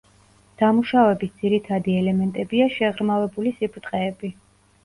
დამუშავების 0.61 1.35
ძირითადი 1.43 1.95
ელემენტებია 1.99 2.67
შეღრმავებული 2.79 3.55
სიბრტყეები. 3.61 4.35